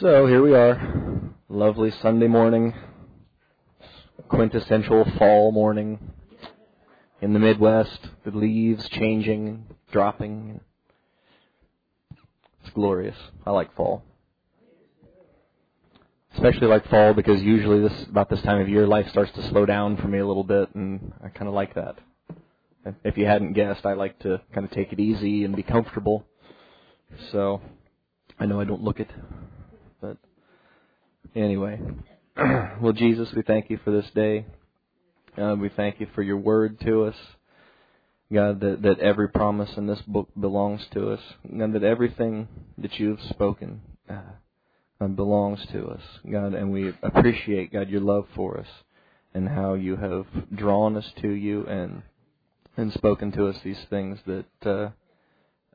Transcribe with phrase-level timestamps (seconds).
[0.00, 2.74] So here we are, lovely Sunday morning,
[4.28, 6.00] quintessential fall morning
[7.20, 10.60] in the Midwest, the leaves changing, dropping.
[12.64, 13.16] It's glorious.
[13.46, 14.02] I like fall.
[16.32, 19.64] Especially like fall because usually this about this time of year life starts to slow
[19.64, 21.98] down for me a little bit and I kind of like that.
[23.04, 26.26] If you hadn't guessed, I like to kind of take it easy and be comfortable.
[27.30, 27.60] So
[28.40, 29.08] I know I don't look it,
[31.34, 31.80] anyway.
[32.36, 34.46] well, Jesus, we thank you for this day.
[35.36, 37.16] God, we thank you for your word to us.
[38.32, 41.20] God, that, that every promise in this book belongs to us.
[41.44, 42.48] And that everything
[42.78, 46.02] that you've spoken uh, belongs to us.
[46.30, 48.68] God, and we appreciate, God, your love for us
[49.34, 52.02] and how you have drawn us to you and
[52.76, 54.90] and spoken to us these things that uh,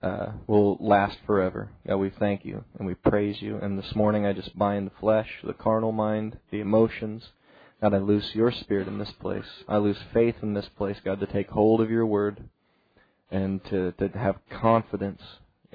[0.02, 1.70] uh, will last forever.
[1.88, 3.58] God, we thank you and we praise you.
[3.58, 7.24] And this morning I just bind the flesh, the carnal mind, the emotions.
[7.82, 9.46] God, I loose your spirit in this place.
[9.68, 12.44] I loose faith in this place, God, to take hold of your word
[13.32, 15.22] and to, to have confidence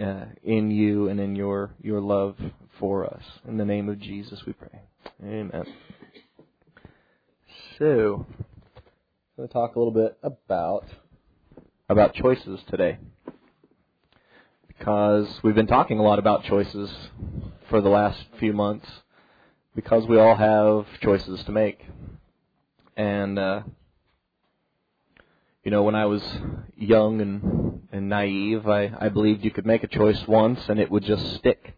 [0.00, 2.36] uh, in you and in your, your love
[2.78, 3.22] for us.
[3.47, 4.81] In the name of Jesus we pray.
[5.22, 5.64] Amen.
[7.78, 10.84] So, I'm going to talk a little bit about
[11.88, 12.98] about choices today
[14.78, 16.91] because we've been talking a lot about choices
[17.69, 18.86] for the last few months
[19.75, 21.84] because we all have choices to make.
[22.97, 23.62] And uh
[25.64, 26.22] you know, when I was
[26.77, 30.91] young and and naive, I I believed you could make a choice once and it
[30.91, 31.75] would just stick.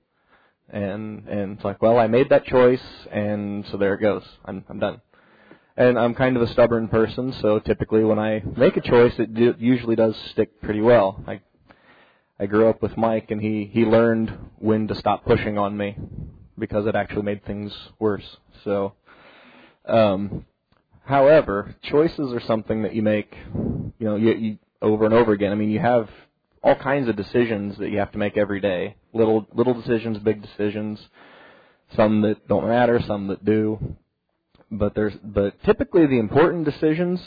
[0.68, 4.24] And and it's like, well, I made that choice and so there it goes.
[4.44, 5.00] I'm I'm done.
[5.78, 9.34] And I'm kind of a stubborn person, so typically when I make a choice, it
[9.34, 11.22] do, usually does stick pretty well.
[11.26, 11.42] I
[12.38, 15.96] I grew up with Mike, and he he learned when to stop pushing on me
[16.58, 18.36] because it actually made things worse.
[18.64, 18.92] So,
[19.86, 20.44] um,
[21.04, 25.50] however, choices are something that you make, you know, you, you over and over again.
[25.50, 26.10] I mean, you have
[26.62, 28.96] all kinds of decisions that you have to make every day.
[29.14, 31.00] Little little decisions, big decisions,
[31.94, 33.96] some that don't matter, some that do.
[34.70, 37.20] But there's but typically the important decisions,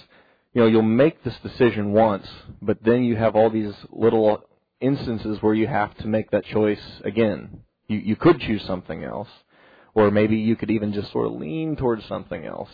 [0.54, 2.28] you know, you'll make this decision once,
[2.62, 4.44] but then you have all these little
[4.82, 7.62] instances where you have to make that choice again.
[7.88, 9.30] You you could choose something else,
[9.94, 12.70] or maybe you could even just sort of lean towards something else.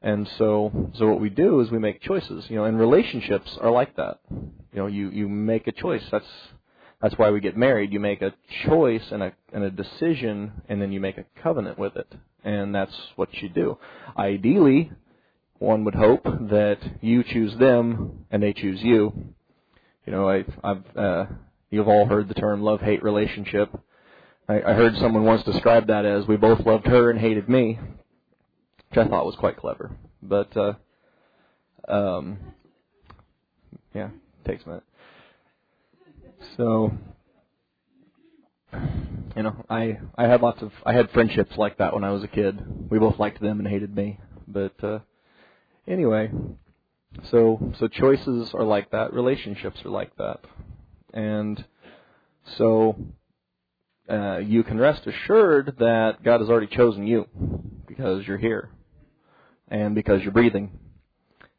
[0.00, 2.44] And so so what we do is we make choices.
[2.48, 4.20] You know, and relationships are like that.
[4.30, 6.02] You know, you you make a choice.
[6.10, 6.26] That's
[7.02, 7.92] that's why we get married.
[7.92, 8.34] You make a
[8.64, 12.12] choice and a and a decision, and then you make a covenant with it,
[12.44, 13.78] and that's what you do.
[14.16, 14.92] Ideally,
[15.58, 19.34] one would hope that you choose them and they choose you,
[20.08, 21.26] you know, I, I've uh,
[21.68, 23.68] you've all heard the term love-hate relationship.
[24.48, 27.78] I, I heard someone once describe that as we both loved her and hated me,
[28.88, 29.90] which I thought was quite clever.
[30.22, 30.72] But uh,
[31.88, 32.38] um,
[33.94, 34.08] yeah,
[34.46, 34.84] takes a minute.
[36.56, 36.90] So,
[39.36, 42.22] you know, I I had lots of I had friendships like that when I was
[42.22, 42.58] a kid.
[42.90, 44.20] We both liked them and hated me.
[44.46, 45.00] But uh,
[45.86, 46.30] anyway,
[47.30, 50.40] so so choices are like that, relationships are like that.
[51.12, 51.64] And
[52.56, 52.96] so
[54.08, 57.26] uh, you can rest assured that God has already chosen you
[57.86, 58.70] because you're here
[59.68, 60.78] and because you're breathing.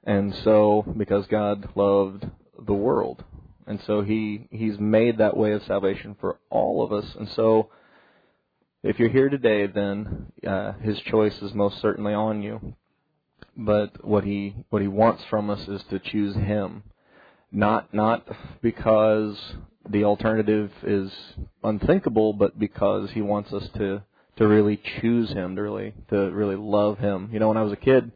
[0.04, 2.26] And so because God loved
[2.58, 3.24] the world.
[3.68, 7.16] And so he he's made that way of salvation for all of us.
[7.16, 7.70] And so
[8.82, 12.76] if you're here today then uh, his choice is most certainly on you
[13.56, 16.84] but what he what he wants from us is to choose him
[17.52, 18.28] not not
[18.62, 19.38] because
[19.90, 21.12] the alternative is
[21.64, 24.02] unthinkable but because he wants us to
[24.38, 27.74] to really choose him to really to really love him you know when i was
[27.74, 28.12] a kid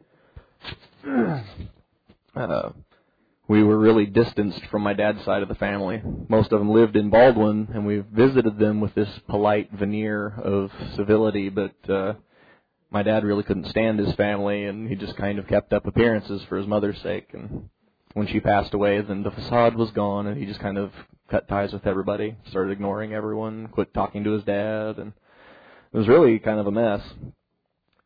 [2.36, 2.70] uh
[3.46, 6.02] we were really distanced from my dad's side of the family.
[6.28, 10.70] Most of them lived in Baldwin, and we visited them with this polite veneer of
[10.96, 12.14] civility, but uh,
[12.94, 16.44] my dad really couldn't stand his family, and he just kind of kept up appearances
[16.44, 17.28] for his mother's sake.
[17.32, 17.68] And
[18.12, 20.92] when she passed away, then the facade was gone, and he just kind of
[21.28, 25.12] cut ties with everybody, started ignoring everyone, quit talking to his dad, and
[25.92, 27.02] it was really kind of a mess.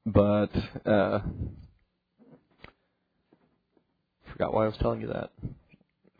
[0.06, 0.52] But
[0.86, 1.20] uh,
[4.32, 5.30] forgot why I was telling you that.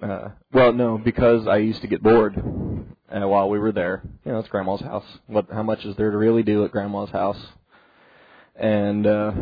[0.06, 4.03] Uh, well, no, because I used to get bored uh, while we were there.
[4.26, 5.06] You know, it's Grandma's house.
[5.26, 5.47] What?
[5.50, 7.43] How much is there to really do at Grandma's house?
[8.59, 9.33] And uh,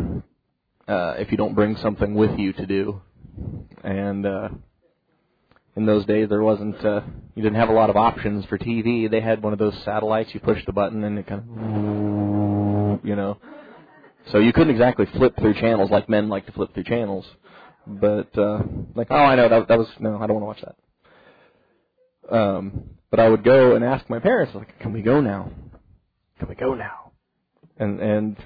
[0.87, 3.01] uh, if you don't bring something with you to do,
[3.83, 4.49] and uh,
[5.75, 7.01] in those days there wasn't uh,
[7.35, 9.11] you didn't have a lot of options for TV.
[9.11, 10.31] They had one of those satellites.
[10.33, 13.39] You push the button and it kind of you know.
[14.33, 17.27] So you couldn't exactly flip through channels like men like to flip through channels.
[17.87, 18.63] But uh
[18.95, 20.77] like, oh, I know that that was no, I don't want to watch that.
[22.29, 25.53] Um, but I would go and ask my parents, like, can we go now?
[26.41, 27.13] Can we go now?
[27.79, 28.37] And and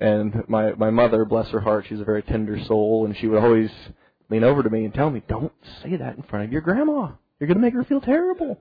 [0.00, 3.42] and my my mother, bless her heart, she's a very tender soul, and she would
[3.42, 3.70] always
[4.28, 5.52] lean over to me and tell me, "Don't
[5.82, 7.12] say that in front of your grandma.
[7.38, 8.60] You're going to make her feel terrible.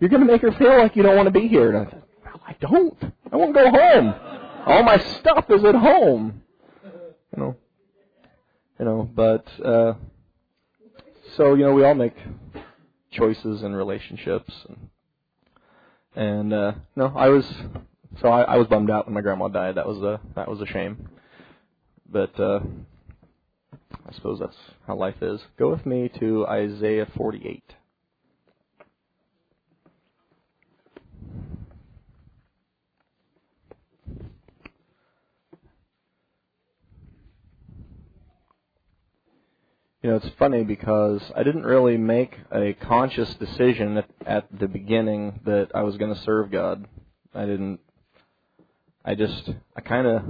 [0.00, 1.90] You're going to make her feel like you don't want to be here." And I
[1.90, 3.12] said, well, "I don't.
[3.30, 4.14] I won't go home.
[4.66, 6.42] All my stuff is at home."
[7.36, 7.56] You know.
[8.78, 9.94] You know, but uh
[11.36, 12.16] so you know, we all make
[13.12, 14.88] choices in relationships and
[16.16, 17.46] and uh no, I was
[18.20, 19.76] so I, I was bummed out when my grandma died.
[19.76, 21.08] That was a that was a shame.
[22.10, 22.60] But uh
[24.06, 24.56] I suppose that's
[24.86, 25.40] how life is.
[25.58, 27.62] Go with me to Isaiah 48.
[40.02, 44.66] You know, it's funny because I didn't really make a conscious decision at, at the
[44.66, 46.88] beginning that I was going to serve God.
[47.32, 47.78] I didn't.
[49.04, 50.22] I just, I kind of,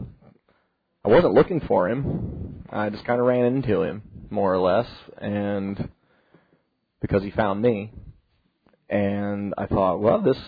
[1.05, 2.65] I wasn't looking for Him.
[2.71, 4.87] I just kind of ran into Him, more or less,
[5.19, 5.91] and
[7.01, 7.93] because He found me.
[8.89, 10.39] And I thought, well, this,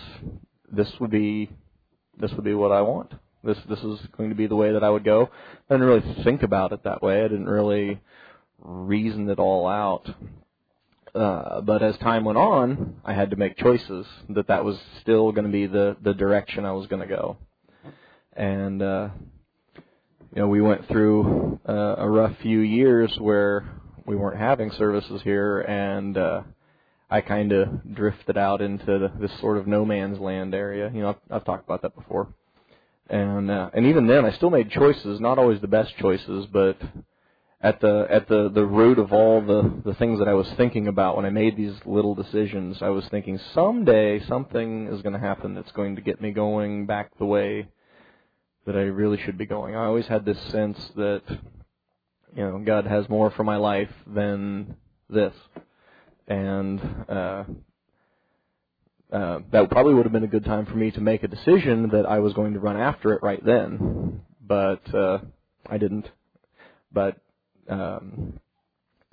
[0.71, 1.49] this would be,
[2.19, 3.13] this would be what I want.
[3.43, 5.29] This, this is going to be the way that I would go.
[5.69, 7.19] I didn't really think about it that way.
[7.19, 8.01] I didn't really
[8.59, 10.09] reason it all out.
[11.13, 15.31] Uh, but as time went on, I had to make choices that that was still
[15.31, 17.37] going to be the the direction I was going to go.
[18.35, 19.09] And uh,
[19.75, 23.65] you know, we went through uh, a rough few years where
[24.05, 26.41] we weren't having services here, and uh,
[27.09, 30.91] I kind of drifted out into this sort of no man's land area.
[30.93, 32.27] You know, I've, I've talked about that before.
[33.09, 36.77] And uh, and even then, I still made choices, not always the best choices, but
[37.61, 40.87] at the at the the root of all the the things that I was thinking
[40.87, 42.77] about when I made these little decisions.
[42.81, 46.87] I was thinking someday something is going to happen that's going to get me going
[46.87, 47.67] back the way
[48.65, 49.75] that I really should be going.
[49.75, 51.21] I always had this sense that
[52.35, 54.75] you know God has more for my life than
[55.09, 55.33] this,
[56.27, 57.43] and uh,
[59.11, 61.89] uh, that probably would have been a good time for me to make a decision
[61.89, 65.19] that I was going to run after it right then, but uh,
[65.69, 66.09] I didn't.
[66.91, 67.17] But
[67.69, 68.39] um,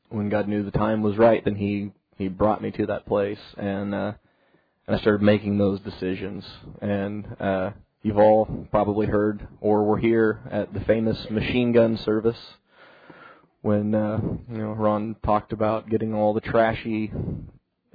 [0.09, 3.41] when God knew the time was right, then He He brought me to that place,
[3.57, 4.13] and uh,
[4.87, 6.45] and I started making those decisions.
[6.81, 7.71] And uh,
[8.03, 12.39] you've all probably heard or were here at the famous machine gun service
[13.63, 14.19] when uh,
[14.51, 17.13] you know Ron talked about getting all the trashy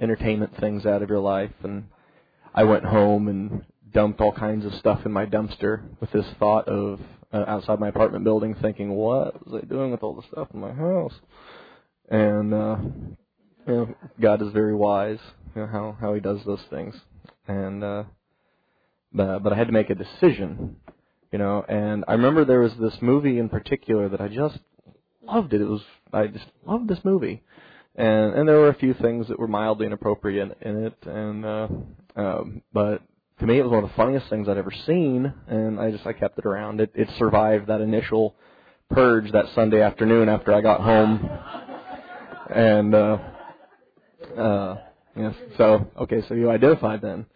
[0.00, 1.88] entertainment things out of your life, and
[2.54, 6.68] I went home and dumped all kinds of stuff in my dumpster with this thought
[6.68, 7.00] of
[7.32, 10.60] uh, outside my apartment building, thinking, "What was I doing with all the stuff in
[10.60, 11.14] my house?"
[12.08, 12.76] And uh,
[13.66, 15.20] you know, God is very wise,
[15.54, 16.94] you know, how how He does those things.
[17.46, 18.04] And uh,
[19.12, 20.76] but but I had to make a decision,
[21.32, 21.64] you know.
[21.68, 24.58] And I remember there was this movie in particular that I just
[25.22, 25.60] loved it.
[25.60, 25.82] It was
[26.12, 27.42] I just loved this movie.
[27.96, 31.44] And and there were a few things that were mildly inappropriate in, in it, and
[31.44, 31.68] uh,
[32.16, 33.02] um, but
[33.40, 36.06] to me, it was one of the funniest things I'd ever seen, and I just
[36.06, 36.80] I kept it around.
[36.80, 38.34] It it survived that initial
[38.90, 41.28] purge that Sunday afternoon after I got home,
[42.54, 43.18] and uh,
[44.36, 44.76] uh,
[45.16, 45.34] yes.
[45.56, 47.26] So okay, so you identified then,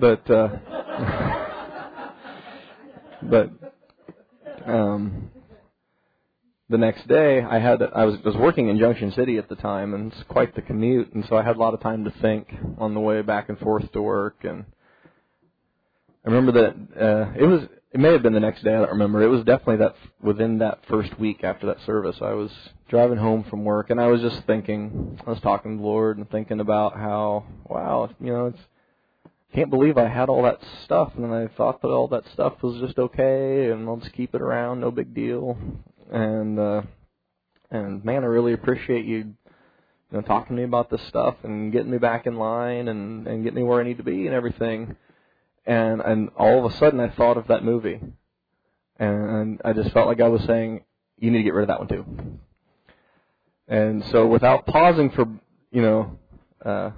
[0.00, 0.48] but uh,
[3.22, 3.50] but
[4.66, 5.30] um,
[6.68, 9.94] the next day I had I was was working in Junction City at the time,
[9.94, 12.48] and it's quite the commute, and so I had a lot of time to think
[12.78, 14.64] on the way back and forth to work and
[16.24, 17.62] I remember that uh, it was.
[17.92, 18.72] It may have been the next day.
[18.72, 19.20] I don't remember.
[19.22, 22.16] It was definitely that within that first week after that service.
[22.20, 22.50] I was
[22.88, 25.18] driving home from work, and I was just thinking.
[25.26, 28.58] I was talking to the Lord and thinking about how, wow, you know, it's.
[29.54, 32.80] Can't believe I had all that stuff, and I thought that all that stuff was
[32.80, 35.58] just okay, and I'll just keep it around, no big deal.
[36.12, 36.82] And uh,
[37.70, 39.34] and man, I really appreciate you, you
[40.12, 43.42] know, talking to me about this stuff and getting me back in line and and
[43.42, 44.96] getting me where I need to be and everything
[45.66, 48.00] and and all of a sudden I thought of that movie,
[48.98, 50.84] and I just felt like I was saying,
[51.18, 52.04] you need to get rid of that one too.
[53.68, 55.26] And so, without pausing for
[55.70, 56.18] you know
[56.64, 56.90] uh,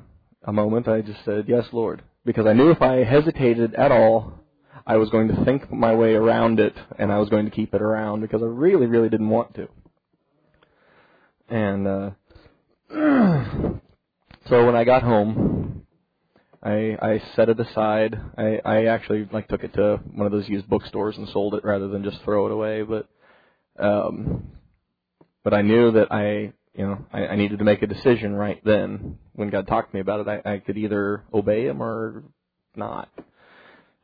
[0.45, 4.33] a moment, I just said, "Yes, Lord," because I knew if I hesitated at all,
[4.87, 7.75] I was going to think my way around it, and I was going to keep
[7.75, 9.69] it around because I really, really didn't want to.
[11.49, 12.11] And uh,
[14.49, 15.87] so when I got home,
[16.63, 18.21] I I set it aside.
[18.39, 21.65] I I actually like took it to one of those used bookstores and sold it
[21.65, 22.83] rather than just throw it away.
[22.83, 23.09] But
[23.79, 24.53] um,
[25.43, 28.61] but I knew that I you know I, I needed to make a decision right
[28.65, 29.19] then.
[29.35, 32.23] When God talked to me about it, I, I could either obey Him or
[32.77, 33.09] not.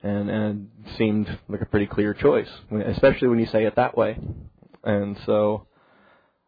[0.02, 3.96] And and it seemed like a pretty clear choice, especially when you say it that
[3.96, 4.16] way.
[4.84, 5.66] And so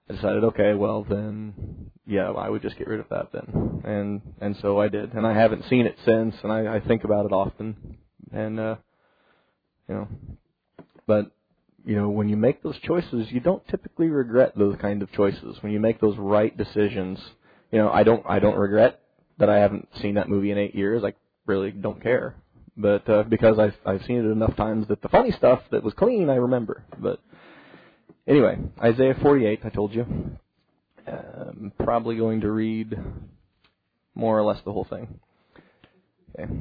[0.09, 4.21] I decided, okay, well then, yeah, I would just get rid of that then, and
[4.41, 7.27] and so I did, and I haven't seen it since, and I, I think about
[7.27, 7.99] it often,
[8.33, 8.77] and uh,
[9.89, 10.09] you know,
[11.07, 11.33] but
[11.85, 15.57] you know, when you make those choices, you don't typically regret those kind of choices.
[15.61, 17.19] When you make those right decisions,
[17.71, 19.01] you know, I don't I don't regret
[19.39, 21.03] that I haven't seen that movie in eight years.
[21.05, 21.15] I
[21.47, 22.35] really don't care,
[22.77, 25.95] but uh, because I've I've seen it enough times that the funny stuff that was
[25.95, 27.21] clean I remember, but
[28.31, 30.07] Anyway, Isaiah 48, I told you.
[31.05, 32.97] I'm probably going to read
[34.15, 35.19] more or less the whole thing.
[36.39, 36.53] Okay.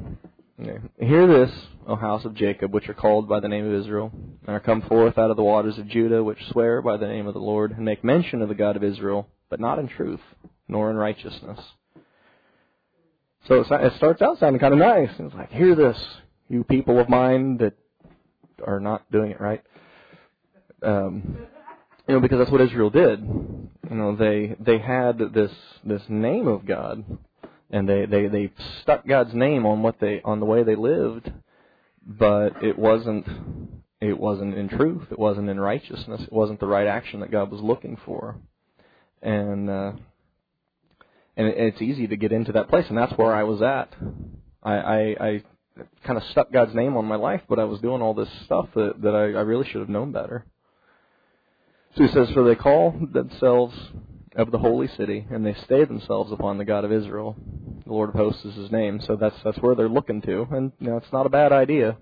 [0.60, 0.78] okay.
[0.98, 1.50] Hear this,
[1.86, 4.82] O house of Jacob, which are called by the name of Israel, and are come
[4.82, 7.70] forth out of the waters of Judah, which swear by the name of the Lord,
[7.70, 10.20] and make mention of the God of Israel, but not in truth,
[10.70, 11.58] nor in righteousness.
[13.46, 15.10] So it starts out sounding kind of nice.
[15.18, 15.96] It's like, hear this,
[16.48, 17.74] you people of mine that
[18.64, 19.62] are not doing it right.
[20.82, 21.38] Um,
[22.06, 23.20] you know, because that's what Israel did.
[23.20, 25.52] You know, they they had this
[25.84, 27.04] this name of God,
[27.70, 31.32] and they they they stuck God's name on what they on the way they lived,
[32.06, 33.26] but it wasn't
[34.00, 35.04] it wasn't in truth.
[35.10, 36.22] It wasn't in righteousness.
[36.22, 38.36] It wasn't the right action that God was looking for,
[39.22, 39.92] and uh,
[41.46, 43.92] and it's easy to get into that place, and that's where I was at.
[44.62, 45.42] I I, I
[46.04, 48.68] kind of stuck God's name on my life, but I was doing all this stuff
[48.74, 50.44] that that I, I really should have known better.
[51.96, 53.74] So he says, For they call themselves
[54.36, 57.36] of the holy city, and they stay themselves upon the God of Israel.
[57.84, 60.46] The Lord of hosts is his name, so that's that's where they're looking to.
[60.50, 61.96] And you know, it's not a bad idea.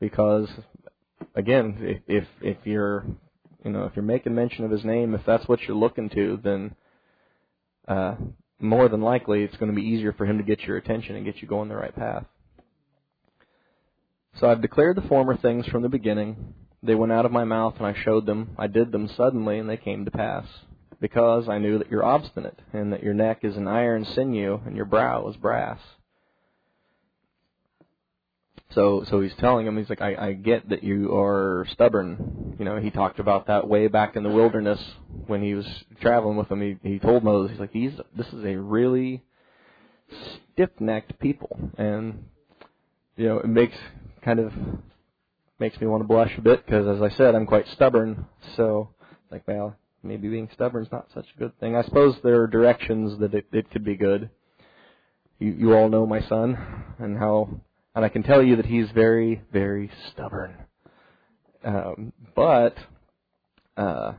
[0.00, 0.48] Because
[1.34, 3.04] again, if if you're
[3.64, 6.38] you know, if you're making mention of his name, if that's what you're looking to,
[6.42, 6.74] then
[7.88, 8.14] uh
[8.58, 11.26] more than likely it's going to be easier for him to get your attention and
[11.26, 12.24] get you going the right path.
[14.40, 16.54] So I've declared the former things from the beginning
[16.86, 18.50] they went out of my mouth, and I showed them.
[18.58, 20.44] I did them suddenly, and they came to pass.
[21.00, 24.76] Because I knew that you're obstinate, and that your neck is an iron sinew, and
[24.76, 25.78] your brow is brass.
[28.70, 32.56] So, so he's telling him, he's like, I, I get that you are stubborn.
[32.58, 34.80] You know, he talked about that way back in the wilderness
[35.26, 35.66] when he was
[36.00, 36.60] traveling with them.
[36.60, 39.22] He, he told Moses, he's like, these, this is a really
[40.52, 42.24] stiff-necked people, and
[43.16, 43.76] you know, it makes
[44.22, 44.52] kind of
[45.58, 48.26] makes me want to blush a bit because, as I said, I'm quite stubborn.
[48.56, 48.90] So,
[49.30, 51.76] like, well, maybe being stubborn is not such a good thing.
[51.76, 54.30] I suppose there are directions that it, it could be good.
[55.38, 56.56] You, you all know my son
[56.98, 57.60] and how,
[57.96, 60.54] and I can tell you that he's very, very stubborn.
[61.64, 62.76] Um, but
[63.76, 64.12] uh,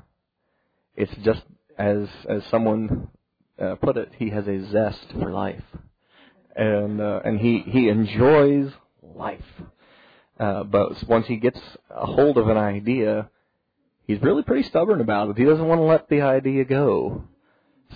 [0.95, 1.43] it's just
[1.77, 3.09] as as someone
[3.61, 5.63] uh, put it, he has a zest for life,
[6.55, 9.45] and uh, and he he enjoys life.
[10.39, 13.29] Uh, but once he gets a hold of an idea,
[14.07, 15.37] he's really pretty stubborn about it.
[15.37, 17.23] He doesn't want to let the idea go.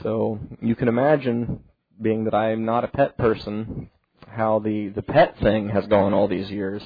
[0.04, 1.64] So you can imagine,
[2.02, 3.91] being that I am not a pet person,
[4.32, 6.82] how the, the pet thing has gone all these years.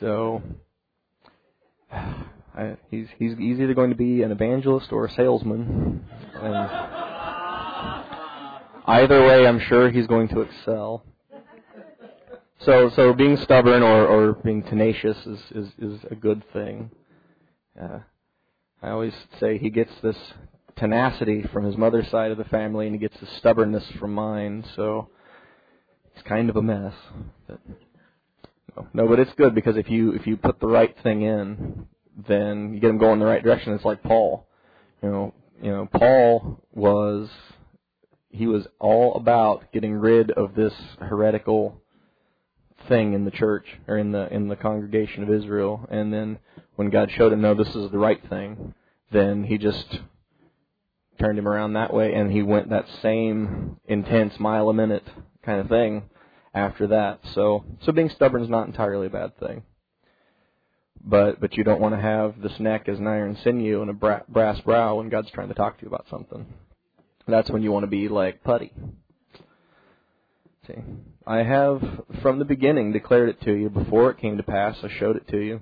[0.00, 0.42] So
[1.90, 6.54] I, he's he's he's either going to be an evangelist or a salesman, and
[8.86, 11.04] either way, I'm sure he's going to excel.
[12.60, 16.90] So, so being stubborn or, or being tenacious is, is, is a good thing.
[17.80, 18.00] Uh,
[18.82, 20.16] I always say he gets this
[20.78, 24.64] tenacity from his mother's side of the family, and he gets the stubbornness from mine.
[24.76, 25.08] So
[26.14, 26.94] it's kind of a mess.
[27.46, 27.60] But,
[28.76, 31.86] no, no, but it's good because if you if you put the right thing in,
[32.28, 33.72] then you get him going in the right direction.
[33.72, 34.46] It's like Paul.
[35.02, 37.28] You know, you know, Paul was
[38.30, 41.80] he was all about getting rid of this heretical
[42.86, 45.86] thing in the church or in the in the congregation of Israel.
[45.90, 46.38] And then
[46.76, 48.74] when God showed him, no, this is the right thing,
[49.10, 50.00] then he just
[51.18, 55.04] turned him around that way, and he went that same intense mile a minute
[55.44, 56.04] kind of thing
[56.54, 57.20] after that.
[57.34, 59.62] So so being stubborn is not entirely a bad thing.
[61.02, 63.94] But but you don't want to have this neck as an iron sinew and a
[63.94, 66.46] bra- brass brow when God's trying to talk to you about something.
[67.26, 68.72] That's when you want to be like putty.
[70.66, 70.74] See.
[71.26, 71.82] I have
[72.22, 74.76] from the beginning declared it to you before it came to pass.
[74.82, 75.60] I showed it to you.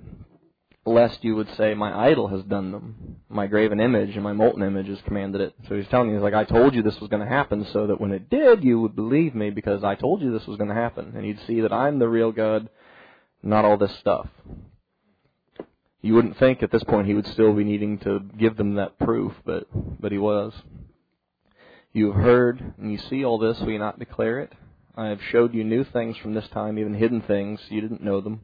[0.87, 3.17] Lest you would say, My idol has done them.
[3.29, 5.53] My graven image and my molten image has commanded it.
[5.67, 7.87] So he's telling you, he's like, I told you this was going to happen so
[7.87, 10.69] that when it did, you would believe me because I told you this was going
[10.69, 11.13] to happen.
[11.15, 12.69] And you'd see that I'm the real God,
[13.43, 14.27] not all this stuff.
[16.01, 18.97] You wouldn't think at this point he would still be needing to give them that
[18.97, 19.67] proof, but,
[19.99, 20.53] but he was.
[21.91, 24.53] You have heard and you see all this, will you not declare it?
[24.95, 27.59] I have showed you new things from this time, even hidden things.
[27.69, 28.41] You didn't know them.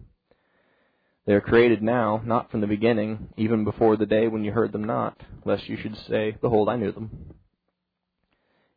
[1.25, 4.74] They are created now, not from the beginning, even before the day when you heard
[4.74, 7.36] them not, lest you should say, Behold, I knew them.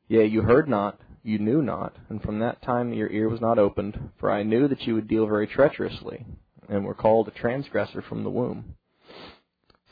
[0.09, 3.59] Yea, you heard not, you knew not, and from that time your ear was not
[3.59, 6.25] opened, for I knew that you would deal very treacherously,
[6.69, 8.77] and were called a transgressor from the womb.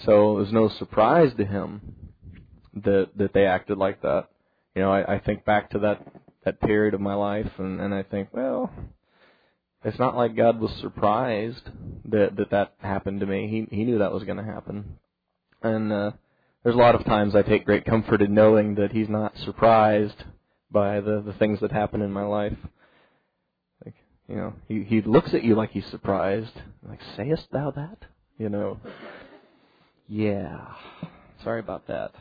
[0.05, 1.81] So it was no surprise to him
[2.75, 4.29] that that they acted like that.
[4.75, 6.07] You know, I, I think back to that
[6.45, 8.71] that period of my life, and, and I think, well,
[9.85, 11.69] it's not like God was surprised
[12.07, 13.49] that that that happened to me.
[13.49, 14.99] He he knew that was going to happen,
[15.63, 16.13] and uh,
[16.63, 20.25] there's a lot of times I take great comfort in knowing that He's not surprised
[20.71, 22.57] by the the things that happen in my life.
[23.85, 23.95] Like
[24.29, 26.55] you know, He He looks at you like He's surprised.
[26.87, 27.99] Like, sayest thou that?
[28.39, 28.81] You know.
[30.09, 30.73] Yeah.
[31.43, 32.13] Sorry about that.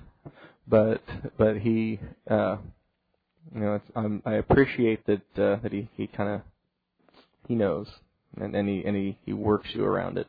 [0.67, 1.01] But
[1.37, 1.99] but He.
[2.29, 2.57] uh
[3.53, 6.41] you know, it's, um, I appreciate that uh, that he he kind of
[7.47, 7.87] he knows,
[8.39, 10.27] and, and he and he, he works you around it.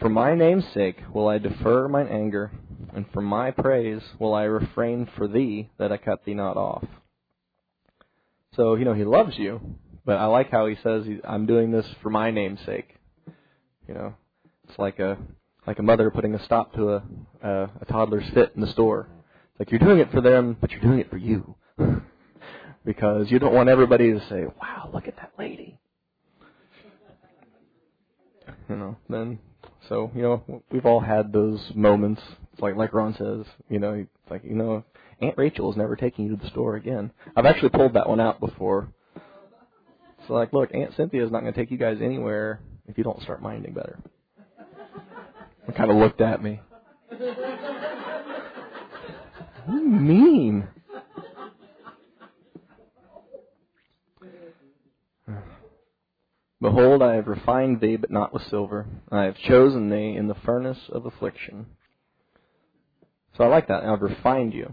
[0.00, 2.50] For my name's sake will I defer mine anger,
[2.94, 6.84] and for my praise will I refrain for thee that I cut thee not off.
[8.56, 9.60] So you know he loves you,
[10.04, 12.96] but I like how he says I'm doing this for my name's sake.
[13.88, 14.14] You know,
[14.68, 15.18] it's like a
[15.66, 17.02] like a mother putting a stop to a
[17.42, 19.08] a, a toddler's fit in the store.
[19.50, 21.54] It's like you're doing it for them, but you're doing it for you.
[22.84, 25.78] because you don't want everybody to say, "Wow, look at that lady."
[28.68, 29.38] You know, then
[29.88, 32.22] so you know we've all had those moments.
[32.52, 34.84] It's like like Ron says, you know, it's like you know,
[35.20, 37.10] Aunt Rachel is never taking you to the store again.
[37.36, 38.88] I've actually pulled that one out before.
[40.20, 43.04] It's like, look, Aunt Cynthia is not going to take you guys anywhere if you
[43.04, 43.98] don't start minding better.
[45.66, 46.60] They kind of looked at me.
[49.66, 50.68] You mean?
[56.60, 58.86] Behold, I have refined thee, but not with silver.
[59.10, 61.66] I have chosen thee in the furnace of affliction.
[63.36, 63.84] So I like that.
[63.84, 64.72] I've refined you.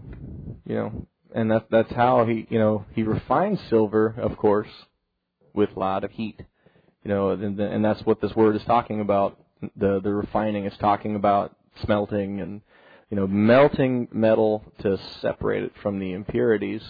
[0.64, 4.68] You know, and that that's how he, you know, he refines silver, of course,
[5.52, 6.40] with a lot of heat.
[7.04, 9.38] You know, and, and that's what this word is talking about.
[9.76, 12.62] The the refining is talking about smelting and
[13.10, 16.82] you know melting metal to separate it from the impurities.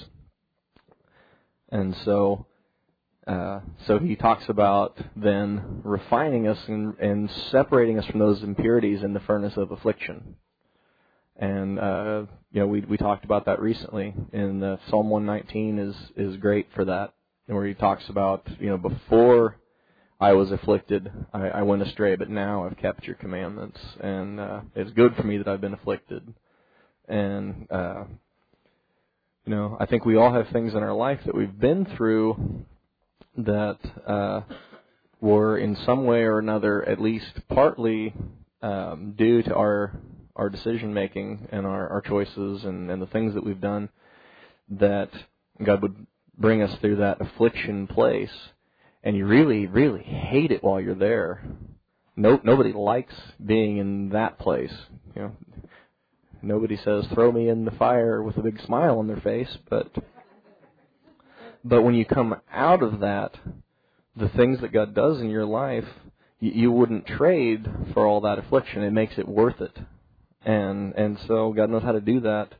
[1.71, 2.47] And so
[3.27, 9.03] uh, so he talks about then refining us and, and, separating us from those impurities
[9.05, 10.35] in the furnace of affliction.
[11.37, 14.13] And uh, you know, we we talked about that recently.
[14.33, 17.15] and uh, Psalm 119 is is great for that,
[17.47, 19.57] where he talks about you know before
[20.21, 24.61] I was afflicted, I, I went astray, but now I've kept your commandments, and uh,
[24.75, 26.35] it's good for me that I've been afflicted.
[27.09, 28.05] And uh,
[29.45, 32.65] you know, I think we all have things in our life that we've been through
[33.37, 34.43] that uh,
[35.21, 38.15] were in some way or another, at least partly,
[38.63, 40.01] um, due to our
[40.35, 43.91] our decision making and our, our choices and, and the things that we've done,
[44.71, 45.11] that
[45.63, 48.33] God would bring us through that affliction place,
[49.03, 51.45] and you really, really hate it while you're there.
[52.17, 53.15] No, nobody likes
[53.45, 54.73] being in that place.
[55.15, 55.37] You know,
[56.41, 59.91] nobody says throw me in the fire with a big smile on their face, but
[61.65, 63.37] but when you come out of that,
[64.17, 65.87] the things that God does in your life,
[66.41, 68.83] you, you wouldn't trade for all that affliction.
[68.83, 69.77] It makes it worth it.
[70.45, 72.55] And and so God knows how to do that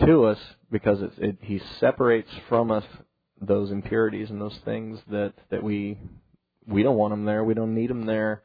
[0.00, 0.38] to us
[0.70, 2.84] because it, it He separates from us
[3.40, 5.98] those impurities and those things that that we
[6.66, 7.44] we don't want them there.
[7.44, 8.42] We don't need them there.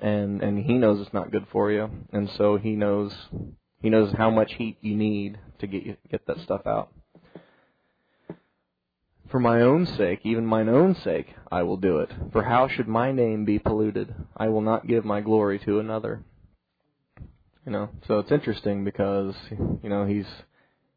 [0.00, 1.90] And and He knows it's not good for you.
[2.12, 3.12] And so He knows
[3.82, 6.92] He knows how much heat you need to get you, get that stuff out.
[9.30, 12.10] For my own sake, even mine own sake, I will do it.
[12.32, 14.12] For how should my name be polluted?
[14.36, 16.24] I will not give my glory to another.
[17.64, 20.26] You know, so it's interesting because you know he's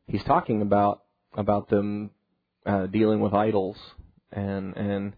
[0.07, 2.09] he's talking about about them
[2.65, 3.77] uh, dealing with idols
[4.31, 5.13] and and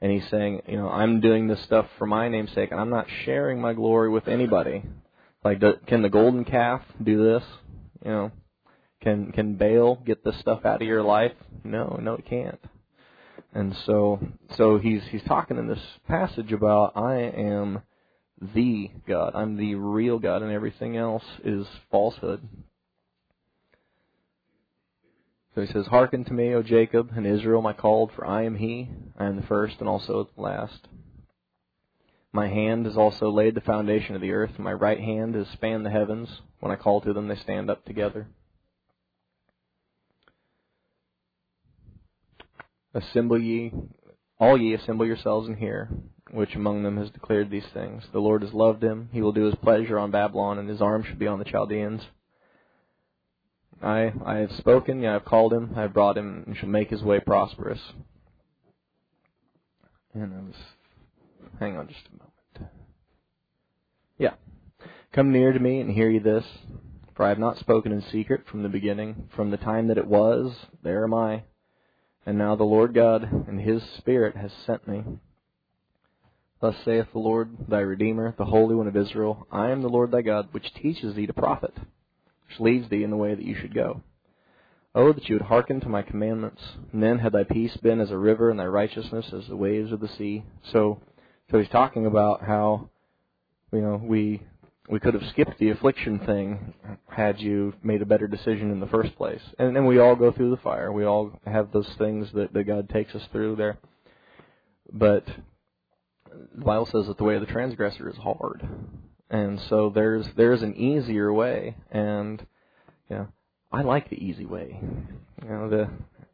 [0.00, 2.90] and he's saying, you know, I'm doing this stuff for my name's sake, and I'm
[2.90, 4.82] not sharing my glory with anybody.
[5.44, 7.42] Like, can the golden calf do this?
[8.04, 8.32] You know,
[9.00, 11.32] can can Baal get this stuff out of your life?
[11.64, 12.60] No, no, it can't.
[13.52, 14.20] And so
[14.56, 17.82] so he's he's talking in this passage about I am
[18.40, 19.32] the God.
[19.34, 22.40] I'm the real God, and everything else is falsehood.
[25.54, 28.56] So he says, Hearken to me, O Jacob, and Israel, my called, for I am
[28.56, 28.88] he.
[29.18, 30.86] I am the first and also the last.
[32.32, 35.48] My hand has also laid the foundation of the earth, and my right hand has
[35.48, 36.28] spanned the heavens.
[36.60, 38.28] When I call to them, they stand up together.
[42.94, 43.72] Assemble ye,
[44.38, 45.88] all ye assemble yourselves and hear,
[46.30, 48.04] which among them has declared these things.
[48.12, 51.04] The Lord has loved him, he will do his pleasure on Babylon, and his arm
[51.04, 52.02] shall be on the Chaldeans.
[53.82, 56.90] I I have spoken, I have called him, I have brought him, and shall make
[56.90, 57.80] his way prosperous.
[60.12, 60.56] And I was
[61.60, 62.74] Hang on just a moment.
[64.16, 64.34] Yeah.
[65.12, 66.44] Come near to me and hear ye this.
[67.14, 69.28] For I have not spoken in secret from the beginning.
[69.36, 71.44] From the time that it was, there am I.
[72.26, 75.04] And now the Lord God and his Spirit has sent me.
[76.60, 80.10] Thus saith the Lord thy Redeemer, the Holy One of Israel I am the Lord
[80.10, 81.74] thy God, which teaches thee to profit,
[82.46, 84.02] which leads thee in the way that you should go.
[84.94, 86.60] Oh, that you would hearken to my commandments.
[86.92, 89.92] And then had thy peace been as a river, and thy righteousness as the waves
[89.92, 90.44] of the sea.
[90.72, 91.00] So
[91.50, 92.90] so he's talking about how,
[93.72, 94.42] you know, we
[94.90, 96.74] we could have skipped the affliction thing
[97.08, 99.40] had you made a better decision in the first place.
[99.58, 100.90] And then we all go through the fire.
[100.90, 103.78] We all have those things that, that God takes us through there.
[104.92, 105.24] But
[106.56, 108.68] the Bible says that the way of the transgressor is hard.
[109.30, 112.44] And so there's there's an easier way and
[113.08, 113.28] you know,
[113.70, 114.80] I like the easy way.
[115.42, 115.88] You know, the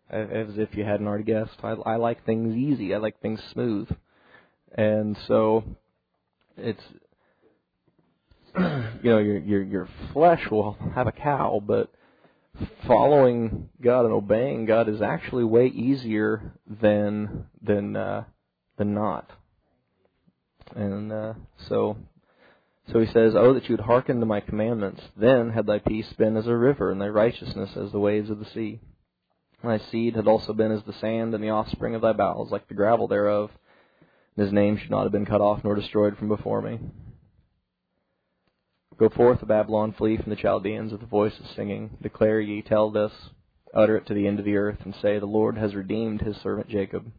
[0.08, 2.94] as if you hadn't already guessed, I I like things easy.
[2.94, 3.88] I like things smooth.
[4.74, 5.62] And so
[6.56, 6.82] it's
[9.02, 11.90] you know your your your flesh will have a cow, but
[12.86, 18.24] following God and obeying God is actually way easier than than uh,
[18.78, 19.30] than not.
[20.74, 21.34] And uh,
[21.68, 21.98] so
[22.92, 25.02] so he says, "Oh, that you would hearken to my commandments!
[25.16, 28.38] Then had thy peace been as a river, and thy righteousness as the waves of
[28.38, 28.80] the sea.
[29.62, 32.68] Thy seed had also been as the sand, and the offspring of thy bowels like
[32.68, 33.50] the gravel thereof."
[34.36, 36.78] And his name should not have been cut off nor destroyed from before me.
[38.98, 41.90] Go forth, Babylon, flee from the Chaldeans with the voice of singing.
[42.02, 43.12] Declare ye, tell this,
[43.74, 46.36] utter it to the end of the earth, and say, The Lord has redeemed his
[46.42, 47.10] servant Jacob.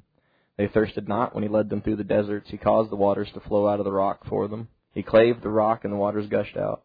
[0.58, 2.50] They thirsted not when he led them through the deserts.
[2.50, 4.70] He caused the waters to flow out of the rock for them.
[4.94, 6.82] He clave the rock, and the waters gushed out.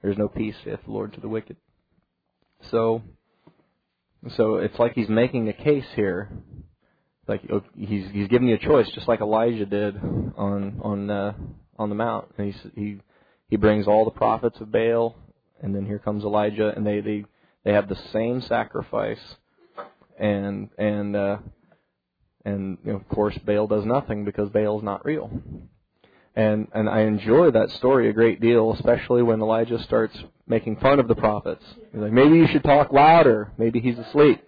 [0.00, 1.56] There is no peace, saith the Lord, to the wicked.
[2.70, 3.02] So,
[4.36, 6.30] so it's like he's making a case here
[7.28, 7.42] like
[7.76, 11.34] he's he's giving you a choice, just like Elijah did on on uh,
[11.78, 12.28] on the mount.
[12.38, 13.00] And he
[13.48, 15.16] he brings all the prophets of Baal,
[15.60, 17.24] and then here comes Elijah, and they they
[17.64, 19.36] they have the same sacrifice,
[20.18, 21.38] and and uh,
[22.44, 25.30] and of course Baal does nothing because Baal's not real.
[26.36, 31.00] And and I enjoy that story a great deal, especially when Elijah starts making fun
[31.00, 31.64] of the prophets.
[31.92, 33.52] He's like, maybe you should talk louder.
[33.58, 34.42] Maybe he's asleep.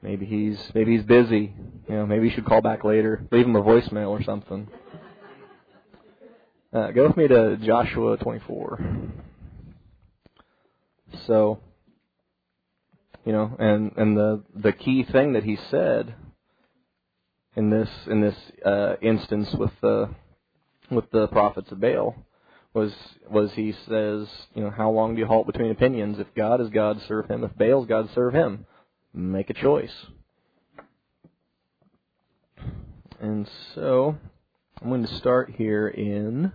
[0.00, 1.54] Maybe he's maybe he's busy.
[1.88, 3.26] You know, maybe you should call back later.
[3.30, 4.68] Leave him a voicemail or something.
[6.72, 8.80] Uh, go with me to Joshua 24.
[11.26, 11.60] So,
[13.26, 16.14] you know, and and the the key thing that he said
[17.56, 20.08] in this in this uh, instance with the
[20.90, 22.16] with the prophets of Baal
[22.72, 22.92] was
[23.30, 26.18] was he says, you know, how long do you halt between opinions?
[26.18, 27.44] If God is God, serve him.
[27.44, 28.66] If Baal's God, serve him
[29.14, 29.92] make a choice.
[33.20, 34.16] And so
[34.80, 36.52] I'm going to start here in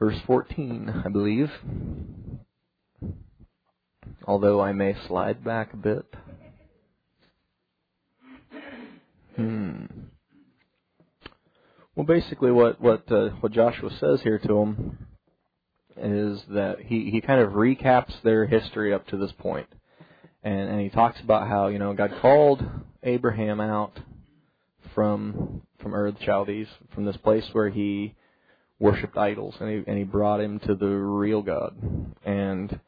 [0.00, 1.50] verse 14, I believe.
[4.24, 6.04] Although I may slide back a bit.
[9.36, 9.84] Hmm.
[11.94, 15.06] Well, basically, what what uh, what Joshua says here to him
[15.96, 19.68] is that he he kind of recaps their history up to this point
[20.42, 22.62] and and he talks about how you know God called
[23.02, 23.98] Abraham out
[24.94, 28.14] from from Ur the Chaldees, from this place where he
[28.80, 31.76] worshipped idols, and he and he brought him to the real God.
[32.24, 32.80] And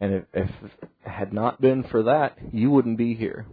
[0.00, 0.50] and if, if
[0.82, 3.46] it had not been for that, you wouldn't be here.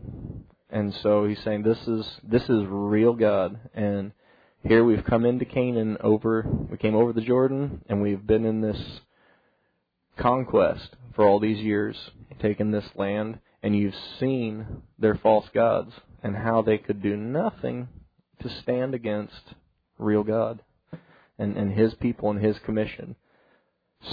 [0.69, 4.13] And so he's saying this is this is real God, and
[4.63, 8.61] here we've come into Canaan over we came over the Jordan, and we've been in
[8.61, 9.01] this
[10.17, 11.97] conquest for all these years,
[12.41, 15.91] taken this land, and you've seen their false gods
[16.23, 17.87] and how they could do nothing
[18.41, 19.55] to stand against
[19.97, 20.61] real God
[21.41, 23.15] and, and his people and his commission.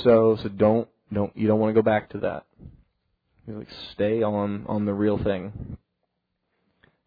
[0.04, 2.46] So so don't don't you don't want to go back to that.
[3.46, 5.76] You like stay on on the real thing.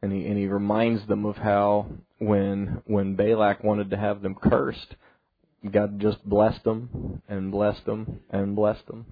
[0.02, 1.88] and he and he reminds them of how
[2.20, 4.96] when when Balak wanted to have them cursed,
[5.70, 9.06] God just blessed them and blessed them and blessed them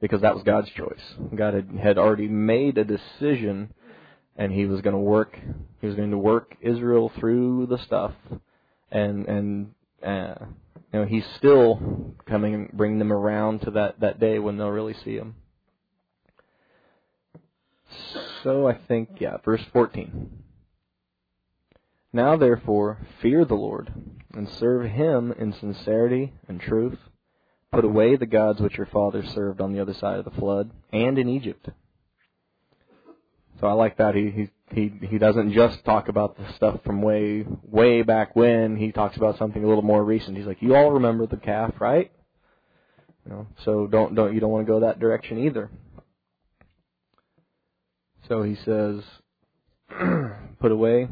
[0.00, 1.14] because that was God's choice.
[1.34, 3.72] God had, had already made a decision
[4.36, 5.38] and he was going to work
[5.80, 8.12] he was going to work Israel through the stuff
[8.90, 10.34] and and uh,
[10.92, 14.70] you know he's still coming and bring them around to that that day when they'll
[14.70, 15.36] really see him.
[18.42, 20.30] So I think yeah, verse 14.
[22.12, 23.92] Now therefore fear the Lord
[24.32, 26.98] and serve him in sincerity and truth.
[27.72, 30.70] Put away the gods which your fathers served on the other side of the flood
[30.92, 31.68] and in Egypt
[33.60, 37.00] so I like that he he he he doesn't just talk about the stuff from
[37.00, 38.76] way way back when.
[38.76, 40.36] He talks about something a little more recent.
[40.36, 42.10] He's like, you all remember the calf, right?
[43.24, 45.70] You know, so don't don't you don't want to go that direction either.
[48.28, 49.02] So he says,
[50.60, 51.08] put away.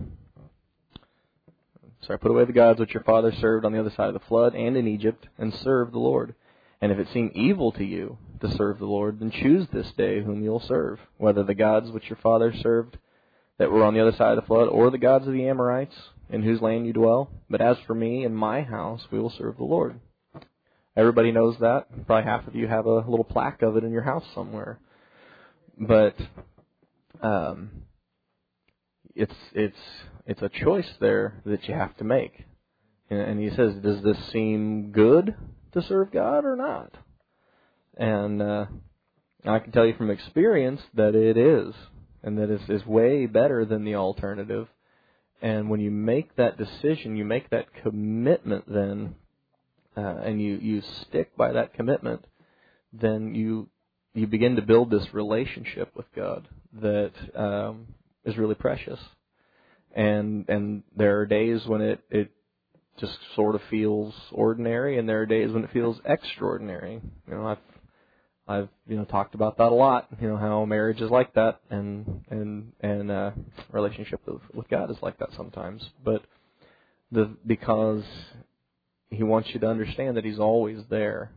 [2.02, 4.26] Sorry, put away the gods which your father served on the other side of the
[4.28, 6.35] flood and in Egypt, and serve the Lord.
[6.83, 10.22] And if it seem evil to you to serve the Lord, then choose this day
[10.22, 12.98] whom you'll serve, whether the gods which your fathers served
[13.58, 15.94] that were on the other side of the flood, or the gods of the Amorites
[16.28, 17.30] in whose land you dwell.
[17.48, 20.00] But as for me and my house, we will serve the Lord.
[20.96, 21.86] Everybody knows that.
[22.06, 24.78] Probably half of you have a little plaque of it in your house somewhere.
[25.78, 26.16] But
[27.20, 27.70] um,
[29.14, 29.76] it's it's
[30.26, 32.44] it's a choice there that you have to make.
[33.10, 35.34] And he says, does this seem good
[35.72, 36.96] to serve God or not?
[37.96, 38.66] And uh,
[39.44, 41.74] I can tell you from experience that it is,
[42.22, 44.68] and that it's, it's way better than the alternative.
[45.42, 49.14] And when you make that decision, you make that commitment then,
[49.96, 52.24] uh, and you, you stick by that commitment,
[52.92, 53.68] then you
[54.14, 56.46] you begin to build this relationship with God
[56.80, 57.88] that um,
[58.24, 59.00] is really precious.
[59.94, 62.30] And and there are days when it, it
[62.98, 67.00] just sort of feels ordinary, and there are days when it feels extraordinary.
[67.28, 67.59] You know, I've
[68.46, 70.09] I've you know talked about that a lot.
[70.20, 73.30] You know how marriage is like that, and and and uh,
[73.72, 75.88] relationship with, God is like that sometimes.
[76.04, 76.24] But
[77.11, 78.04] the because
[79.09, 81.30] He wants you to understand that He's always there,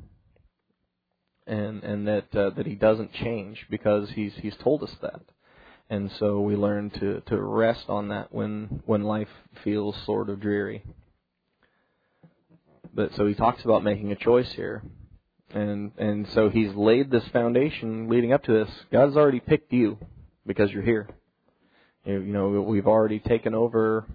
[1.46, 5.22] and and that uh, that He doesn't change because He's He's told us that.
[5.89, 9.30] And so we learn to, to rest on that when when life
[9.63, 10.84] feels sort of dreary.
[12.93, 14.84] But so he talks about making a choice here.
[15.58, 18.70] And and so he's laid this foundation leading up to this.
[18.91, 19.98] God's already picked you
[20.46, 21.10] because you're here.
[22.06, 24.06] You, you know, we've already taken over,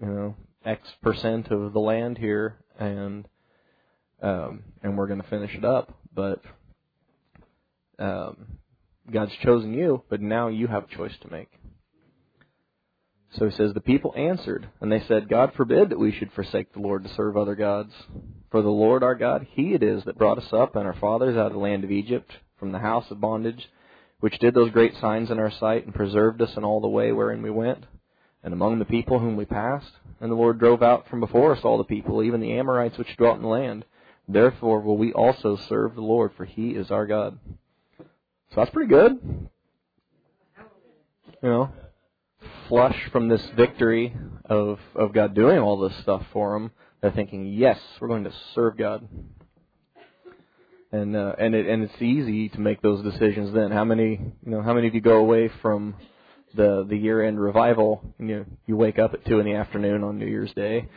[0.00, 0.34] you know,
[0.64, 3.28] X percent of the land here and
[4.20, 6.42] um and we're going to finish it up, but
[8.00, 8.58] um
[9.08, 11.48] God's chosen you, but now you have a choice to make.
[13.34, 16.72] So he says, The people answered, and they said, God forbid that we should forsake
[16.72, 17.92] the Lord to serve other gods.
[18.50, 21.36] For the Lord our God, He it is that brought us up and our fathers
[21.36, 23.68] out of the land of Egypt, from the house of bondage,
[24.20, 27.12] which did those great signs in our sight, and preserved us in all the way
[27.12, 27.84] wherein we went,
[28.42, 29.92] and among the people whom we passed.
[30.20, 33.16] And the Lord drove out from before us all the people, even the Amorites which
[33.16, 33.84] dwelt in the land.
[34.26, 37.38] Therefore will we also serve the Lord, for He is our God.
[37.98, 39.48] So that's pretty good.
[41.42, 41.70] You know,
[42.66, 47.46] flush from this victory of of God doing all this stuff for them, they're thinking,
[47.46, 49.08] "Yes, we're going to serve God."
[50.90, 53.54] And uh, and it and it's easy to make those decisions.
[53.54, 54.12] Then, how many
[54.44, 55.94] you know how many of you go away from
[56.54, 60.02] the the year end revival and you you wake up at two in the afternoon
[60.02, 60.88] on New Year's Day,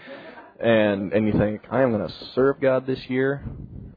[0.60, 3.44] and and you think, "I am going to serve God this year,"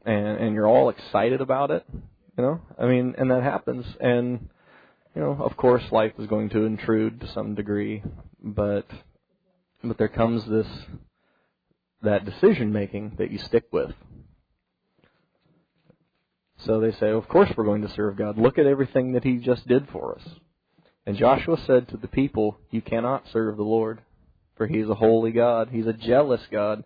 [0.05, 1.85] and and you're all excited about it.
[2.37, 4.49] You know, I mean, and that happens, and
[5.15, 8.03] you know, of course, life is going to intrude to some degree,
[8.43, 8.85] but
[9.81, 10.67] but there comes this
[12.05, 13.91] that decision making that you stick with.
[16.59, 18.37] So they say, of course we're going to serve God.
[18.37, 20.27] Look at everything that He just did for us.
[21.05, 24.01] And Joshua said to the people, You cannot serve the Lord,
[24.57, 25.69] for He is a holy God.
[25.71, 26.83] He's a jealous God,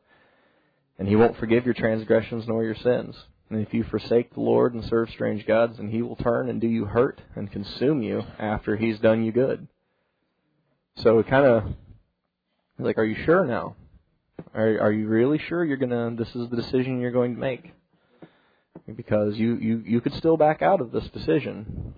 [0.97, 3.15] and He won't forgive your transgressions nor your sins.
[3.49, 6.62] And if you forsake the Lord and serve strange gods, then he will turn and
[6.62, 9.67] do you hurt and consume you after he's done you good.
[10.97, 11.63] So it kind of
[12.77, 13.75] like, are you sure now?
[14.54, 16.15] Are are you really sure you're gonna?
[16.15, 17.73] This is the decision you're going to make
[18.95, 21.93] because you you you could still back out of this decision,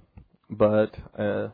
[0.50, 1.50] but uh,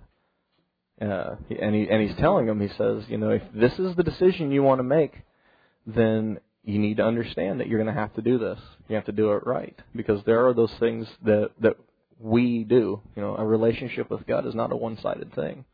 [1.01, 2.59] uh, and he and he's telling him.
[2.59, 5.13] he says you know if this is the decision you want to make,
[5.85, 8.59] then you need to understand that you're going to have to do this.
[8.89, 11.77] You have to do it right because there are those things that that
[12.19, 13.01] we do.
[13.15, 15.65] You know, a relationship with God is not a one-sided thing.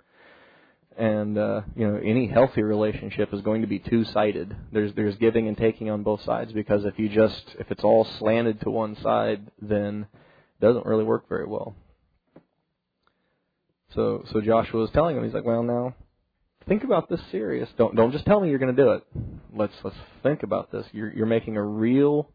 [0.98, 4.56] And uh, you know any healthy relationship is going to be two-sided.
[4.72, 8.06] There's there's giving and taking on both sides because if you just if it's all
[8.20, 10.08] slanted to one side, then
[10.60, 11.76] it doesn't really work very well.
[13.96, 15.96] So so Joshua was telling him, he's like, well now
[16.68, 17.70] think about this serious.
[17.78, 19.04] Don't don't just tell me you're going to do it.
[19.56, 20.86] Let's let's think about this.
[20.92, 22.30] You're you're making a real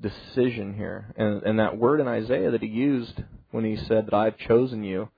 [0.00, 4.14] decision here, and and that word in Isaiah that he used when he said that
[4.14, 5.08] I've chosen you,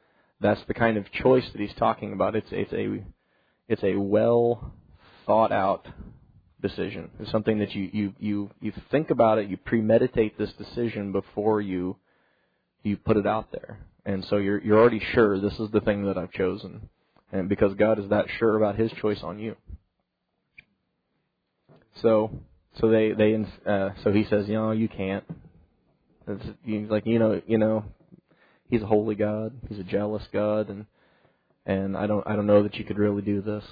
[0.40, 2.36] that's the kind of choice that he's talking about.
[2.36, 3.04] It's it's a
[3.68, 4.72] it's a well
[5.26, 5.86] thought out
[6.60, 7.10] decision.
[7.20, 9.48] It's something that you you you you think about it.
[9.48, 11.96] You premeditate this decision before you
[12.82, 16.04] you put it out there, and so you're you're already sure this is the thing
[16.06, 16.88] that I've chosen
[17.32, 19.56] and because God is that sure about His choice on you.
[22.02, 22.30] So,
[22.80, 23.34] so they they
[23.66, 25.24] uh, so he says, you know, you can't.
[26.28, 27.84] It's, like, you know, you know,
[28.68, 29.52] He's a holy God.
[29.68, 30.86] He's a jealous God, and
[31.64, 33.64] and I don't I don't know that you could really do this.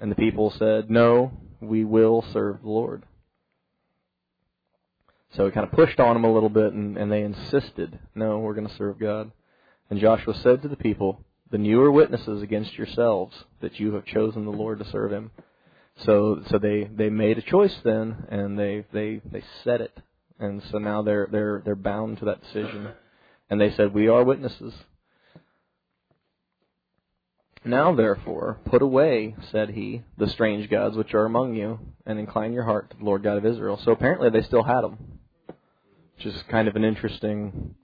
[0.00, 3.04] And the people said, no, we will serve the Lord.
[5.32, 8.38] So he kind of pushed on them a little bit, and, and they insisted, no,
[8.38, 9.32] we're going to serve God.
[9.90, 14.44] And Joshua said to the people, the newer witnesses against yourselves that you have chosen
[14.44, 15.30] the Lord to serve Him.
[16.04, 19.98] So, so they they made a choice then, and they they they said it,
[20.38, 22.90] and so now they're they're they're bound to that decision,
[23.50, 24.74] and they said, "We are witnesses."
[27.64, 32.52] Now, therefore, put away, said he, the strange gods which are among you, and incline
[32.52, 33.78] your heart to the Lord God of Israel.
[33.84, 35.18] So apparently, they still had them,
[36.16, 37.74] which is kind of an interesting,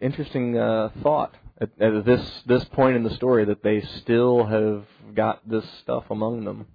[0.00, 4.84] interesting uh, thought at, at this this point in the story that they still have
[5.14, 6.66] got this stuff among them.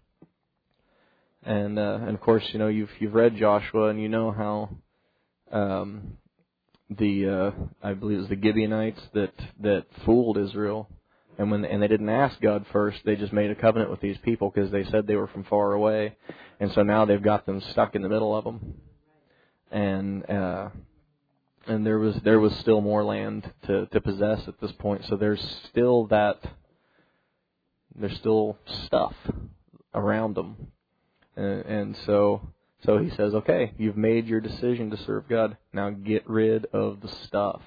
[1.43, 4.69] And uh, and of course, you know you've you've read Joshua and you know how
[5.51, 6.17] um,
[6.97, 7.51] the uh,
[7.81, 10.89] I believe it was the Gibeonites that that fooled Israel,
[11.37, 14.17] and when and they didn't ask God first, they just made a covenant with these
[14.19, 16.17] people because they said they were from far away,
[16.59, 18.75] and so now they've got them stuck in the middle of them,
[19.71, 20.69] and uh,
[21.67, 25.05] and there was there was still more land to to possess at this point.
[25.05, 26.39] So there's still that
[27.95, 29.13] there's still stuff
[29.93, 30.67] around them,
[31.35, 32.49] and, and so
[32.85, 35.57] so he says, okay, you've made your decision to serve God.
[35.71, 37.61] Now get rid of the stuff.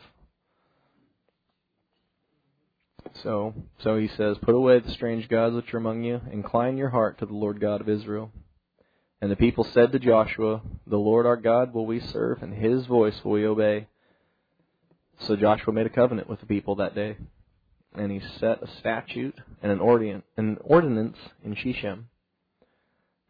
[3.22, 6.90] So so he says, put away the strange gods which are among you, incline your
[6.90, 8.33] heart to the Lord God of Israel.
[9.20, 12.85] And the people said to Joshua, The Lord our God will we serve, and his
[12.85, 13.87] voice will we obey.
[15.20, 17.16] So Joshua made a covenant with the people that day,
[17.94, 22.09] and he set a statute and an, ordinance in Shechem.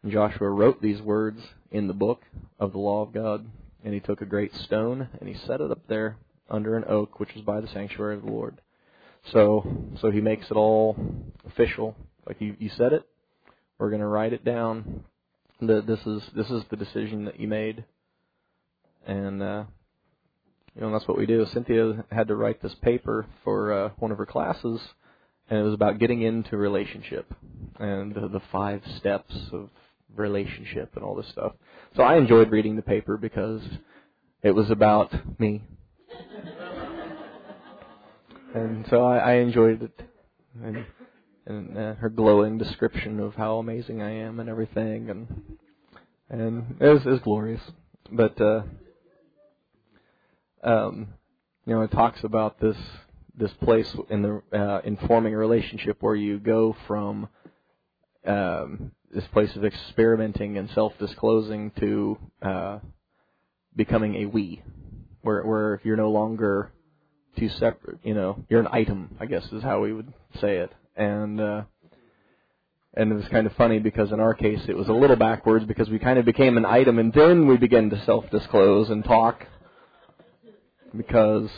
[0.03, 1.41] And Joshua wrote these words
[1.75, 2.21] in the book
[2.59, 3.45] of the law of God,
[3.83, 6.17] and he took a great stone and he set it up there
[6.49, 8.61] under an oak which was by the sanctuary of the Lord.
[9.31, 9.65] So
[9.99, 10.95] so he makes it all
[11.45, 11.95] official.
[12.27, 13.07] Like you, you said it,
[13.77, 15.03] we're going to write it down
[15.61, 17.85] the, this is this is the decision that you made,
[19.05, 19.63] and uh,
[20.75, 21.45] you know that's what we do.
[21.45, 24.81] Cynthia had to write this paper for uh, one of her classes,
[25.49, 27.33] and it was about getting into relationship
[27.79, 29.69] and the, the five steps of
[30.13, 31.53] relationship and all this stuff.
[31.95, 33.61] So I enjoyed reading the paper because
[34.41, 35.63] it was about me,
[38.53, 40.01] and so I, I enjoyed it.
[40.63, 40.85] And
[41.45, 45.57] and uh, her glowing description of how amazing I am and everything, and
[46.29, 47.61] and it was, it was glorious.
[48.11, 48.63] But uh,
[50.63, 51.07] um,
[51.65, 52.77] you know, it talks about this
[53.37, 57.27] this place in the uh, in forming a relationship where you go from
[58.25, 62.79] um, this place of experimenting and self-disclosing to uh,
[63.75, 64.61] becoming a we,
[65.21, 66.71] where where you're no longer
[67.39, 67.99] two separate.
[68.03, 69.17] You know, you're an item.
[69.19, 71.63] I guess is how we would say it and uh,
[72.93, 75.65] and it was kind of funny because in our case it was a little backwards
[75.65, 79.45] because we kind of became an item and then we began to self-disclose and talk
[80.95, 81.49] because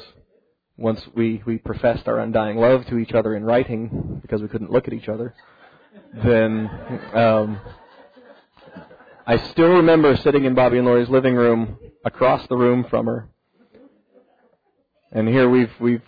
[0.78, 4.72] once we we professed our undying love to each other in writing because we couldn't
[4.72, 5.34] look at each other,
[6.14, 6.70] then
[7.14, 7.60] um,
[9.26, 13.28] I still remember sitting in Bobby and Lori's living room across the room from her,
[15.12, 16.04] and here we've we've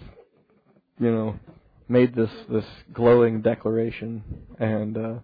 [0.99, 1.39] you know
[1.87, 4.23] made this this glowing declaration,
[4.59, 5.15] and uh,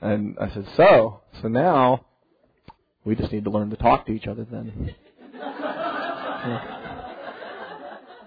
[0.00, 2.04] and I said, so so now
[3.04, 4.94] we just need to learn to talk to each other then.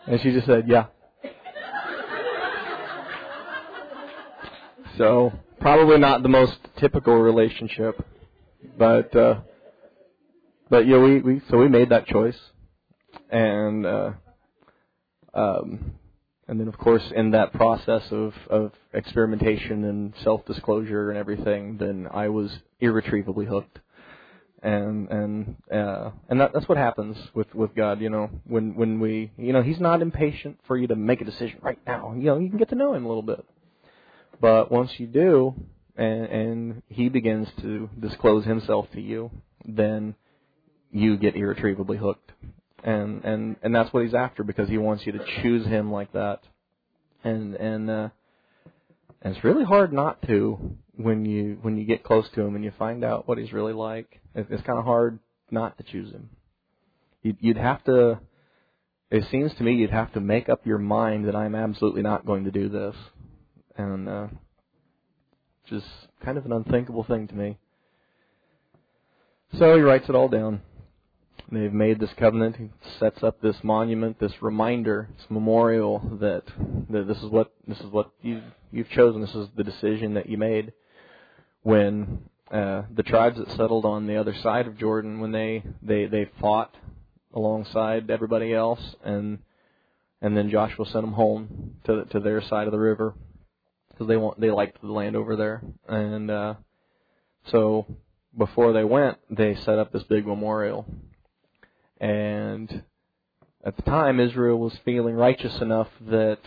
[0.08, 0.88] And she just said, yeah.
[5.02, 8.06] So probably not the most typical relationship,
[8.78, 9.40] but uh,
[10.70, 12.38] but yeah, we, we so we made that choice,
[13.32, 14.12] and uh,
[15.34, 15.94] um,
[16.48, 21.78] and then of course in that process of of experimentation and self disclosure and everything,
[21.80, 23.80] then I was irretrievably hooked.
[24.62, 28.02] And and uh, and that, that's what happens with with God.
[28.02, 31.26] You know, when when we you know He's not impatient for you to make a
[31.26, 32.14] decision right now.
[32.16, 33.44] You know, you can get to know Him a little bit,
[34.42, 35.54] but once you do,
[35.96, 39.32] and, and He begins to disclose Himself to you,
[39.66, 40.16] then
[40.92, 42.32] you get irretrievably hooked.
[42.84, 46.12] And and and that's what he's after because he wants you to choose him like
[46.14, 46.42] that.
[47.24, 48.10] And and uh
[49.22, 52.64] and it's really hard not to when you when you get close to him and
[52.64, 54.20] you find out what he's really like.
[54.34, 55.20] It's kind of hard
[55.52, 56.30] not to choose him.
[57.22, 58.20] You'd, you'd have to
[59.12, 62.26] it seems to me you'd have to make up your mind that I'm absolutely not
[62.26, 62.96] going to do this
[63.78, 64.28] and uh
[65.70, 65.86] just
[66.24, 67.58] kind of an unthinkable thing to me
[69.58, 70.62] so he writes it all down
[71.52, 72.56] They've made this covenant.
[72.56, 76.44] He sets up this monument, this reminder, this memorial that,
[76.90, 78.42] that this is what this is what you
[78.72, 79.20] you've chosen.
[79.20, 80.72] This is the decision that you made
[81.64, 86.06] when uh, the tribes that settled on the other side of Jordan when they they
[86.06, 86.74] they fought
[87.34, 89.40] alongside everybody else and
[90.22, 93.14] and then Joshua sent them home to to their side of the river
[93.92, 96.54] because they want they liked the land over there and uh,
[97.46, 97.86] so
[98.38, 100.86] before they went they set up this big memorial
[102.00, 102.84] and
[103.64, 106.40] at the time, Israel was feeling righteous enough that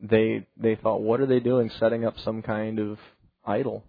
[0.00, 2.98] they they thought, what are they doing, setting up some kind of
[3.44, 3.84] idol?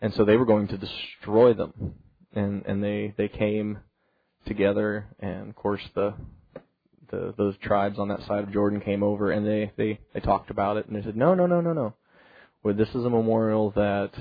[0.00, 1.96] And so they were going to destroy them.
[2.32, 3.78] And and they they came
[4.46, 6.14] together, and of course the
[7.10, 10.50] the those tribes on that side of Jordan came over, and they they they talked
[10.50, 11.94] about it, and they said, no, no, no, no, no.
[12.62, 14.12] Well, this is a memorial that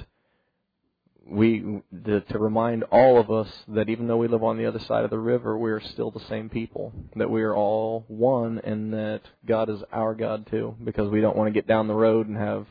[1.29, 4.79] we the, to remind all of us that even though we live on the other
[4.79, 6.91] side of the river, we are still the same people.
[7.15, 10.75] That we are all one, and that God is our God too.
[10.83, 12.65] Because we don't want to get down the road and have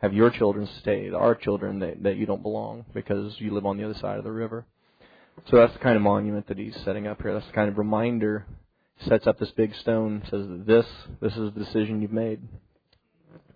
[0.00, 3.76] have your children stay, our children that that you don't belong because you live on
[3.76, 4.64] the other side of the river.
[5.50, 7.32] So that's the kind of monument that he's setting up here.
[7.32, 8.46] That's the kind of reminder.
[9.06, 10.86] Sets up this big stone, says this
[11.20, 12.40] this is the decision you've made,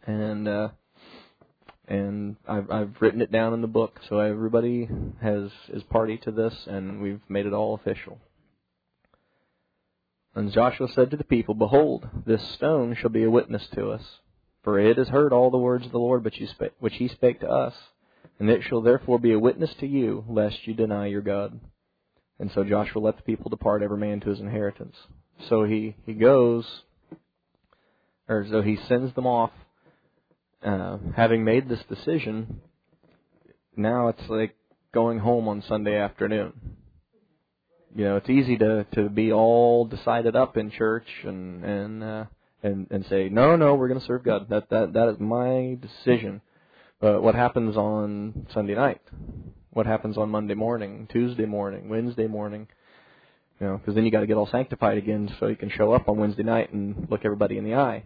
[0.06, 0.48] and.
[0.48, 0.68] uh
[1.88, 4.88] and I've I've written it down in the book, so everybody
[5.20, 8.18] has is party to this, and we've made it all official.
[10.34, 14.02] And Joshua said to the people, Behold, this stone shall be a witness to us,
[14.62, 16.40] for it has heard all the words of the Lord which
[16.78, 17.74] which he spake to us,
[18.38, 21.60] and it shall therefore be a witness to you, lest you deny your God.
[22.38, 24.96] And so Joshua let the people depart, every man to his inheritance.
[25.48, 26.66] So he he goes,
[28.28, 29.50] or so he sends them off
[30.64, 32.60] uh, having made this decision,
[33.76, 34.54] now it's like
[34.94, 36.52] going home on Sunday afternoon.
[37.94, 42.24] You know, it's easy to to be all decided up in church and and uh,
[42.62, 44.48] and and say no, no, we're going to serve God.
[44.48, 46.40] That that that is my decision.
[47.00, 49.02] But what happens on Sunday night?
[49.72, 52.68] What happens on Monday morning, Tuesday morning, Wednesday morning?
[53.60, 55.92] You know, because then you got to get all sanctified again so you can show
[55.92, 58.04] up on Wednesday night and look everybody in the eye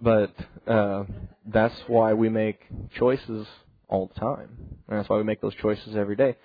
[0.00, 0.32] but
[0.66, 1.04] uh,
[1.46, 2.60] that's why we make
[2.96, 3.46] choices
[3.88, 4.48] all the time,
[4.88, 6.36] and that's why we make those choices every day.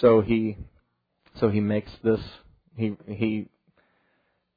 [0.00, 0.56] So he,
[1.38, 2.20] so he makes this.
[2.76, 3.48] He he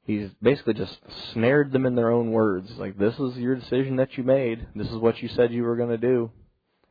[0.06, 0.98] he's basically just
[1.34, 2.72] snared them in their own words.
[2.78, 4.68] Like this is your decision that you made.
[4.76, 6.32] This is what you said you were going to do,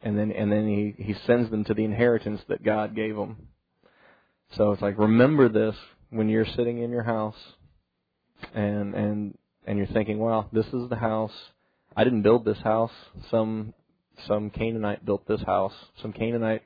[0.03, 3.49] and then and then he he sends them to the inheritance that God gave them.
[4.57, 5.75] So it's like remember this
[6.11, 7.37] when you're sitting in your house,
[8.55, 11.33] and and and you're thinking, well, this is the house.
[11.97, 12.93] I didn't build this house.
[13.31, 13.73] Some
[14.27, 15.73] some Canaanite built this house.
[16.01, 16.63] Some Canaanite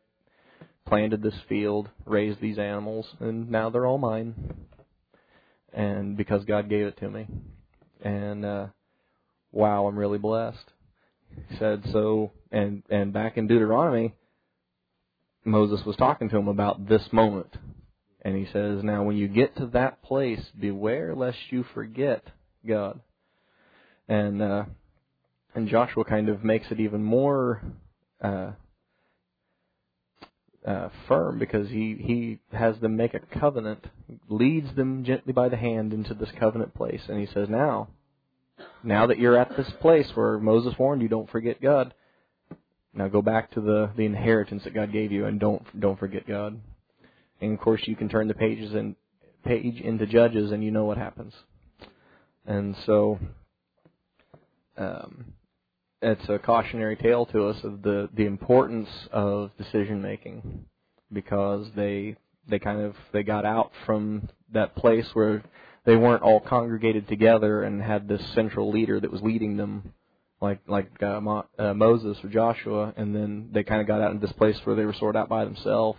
[0.86, 4.34] planted this field, raised these animals, and now they're all mine.
[5.72, 7.26] And because God gave it to me.
[8.02, 8.66] And uh
[9.52, 10.72] wow, I'm really blessed.
[11.48, 14.14] He said so and and back in Deuteronomy
[15.44, 17.56] Moses was talking to him about this moment.
[18.26, 22.24] And he says, Now when you get to that place, beware lest you forget
[22.66, 22.98] God.
[24.08, 24.64] And uh,
[25.54, 27.62] and Joshua kind of makes it even more
[28.20, 28.50] uh,
[30.66, 33.86] uh, firm because he he has them make a covenant,
[34.28, 37.90] leads them gently by the hand into this covenant place, and he says, "Now,
[38.82, 41.94] now that you're at this place where Moses warned you, don't forget God.
[42.92, 46.26] Now go back to the the inheritance that God gave you, and don't don't forget
[46.26, 46.60] God."
[47.40, 48.96] And of course, you can turn the pages and
[49.44, 51.32] page into Judges, and you know what happens.
[52.46, 53.18] And so
[54.76, 55.32] um,
[56.02, 60.64] it's a cautionary tale to us of the, the importance of decision making
[61.12, 62.16] because they
[62.48, 65.42] they kind of they got out from that place where
[65.84, 69.92] they weren't all congregated together and had this central leader that was leading them
[70.40, 74.12] like like uh, Mo, uh, Moses or Joshua, and then they kind of got out
[74.12, 75.98] into this place where they were sort out by themselves,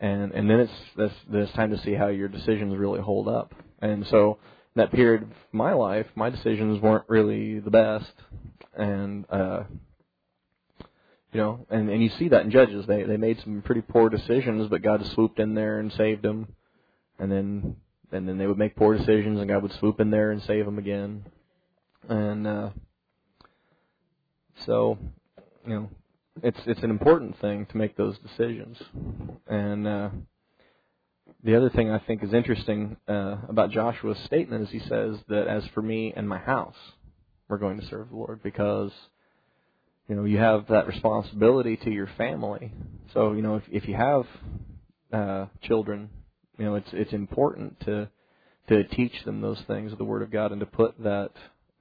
[0.00, 3.54] and and then it's this this time to see how your decisions really hold up.
[3.80, 4.38] And so
[4.76, 8.12] that period of my life, my decisions weren't really the best,
[8.76, 9.64] and uh,
[11.32, 14.08] you know, and and you see that in Judges, they they made some pretty poor
[14.08, 16.54] decisions, but God swooped in there and saved them,
[17.18, 17.76] and then
[18.12, 20.64] and then they would make poor decisions, and God would swoop in there and save
[20.64, 21.24] them again,
[22.08, 22.70] and uh,
[24.64, 24.98] so
[25.66, 25.90] you know,
[26.42, 28.76] it's it's an important thing to make those decisions,
[29.46, 30.10] and uh,
[31.44, 35.46] the other thing I think is interesting uh, about Joshua's statement is he says that
[35.46, 36.76] as for me and my house,
[37.48, 38.90] we're going to serve the Lord because
[40.08, 42.72] you know you have that responsibility to your family.
[43.14, 44.26] So you know if if you have
[45.12, 46.10] uh, children,
[46.58, 48.08] you know it's it's important to
[48.68, 51.30] to teach them those things of the Word of God and to put that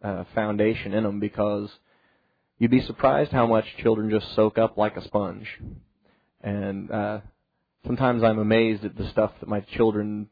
[0.03, 1.69] uh, foundation in them because
[2.57, 5.47] you'd be surprised how much children just soak up like a sponge.
[6.41, 7.19] And uh,
[7.85, 10.29] sometimes I'm amazed at the stuff that my children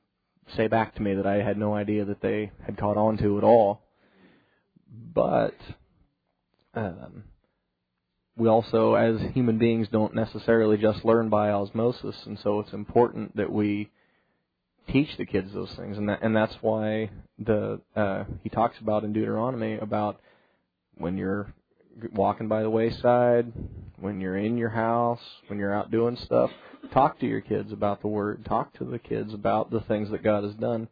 [0.56, 3.38] say back to me that I had no idea that they had caught on to
[3.38, 3.82] at all.
[5.14, 5.56] But
[6.74, 7.24] um,
[8.38, 13.36] we also, as human beings, don't necessarily just learn by osmosis, and so it's important
[13.38, 13.90] that we
[14.92, 17.10] teach the kids those things, and that, and that's why
[17.40, 20.20] the uh, he talks about in Deuteronomy about
[20.96, 21.54] when you're
[22.14, 23.52] walking by the wayside,
[24.00, 26.52] when you're in your house, when you're out doing stuff,
[26.94, 28.46] talk to your kids about the word.
[28.46, 30.88] Talk to the kids about the things that God has done.